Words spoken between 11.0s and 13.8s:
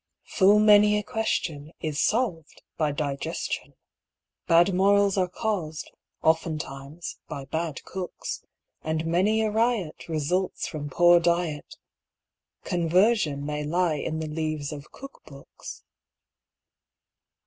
diet Conversion may